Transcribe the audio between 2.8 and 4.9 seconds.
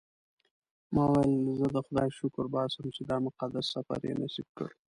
چې دا مقدس سفر یې نصیب کړ.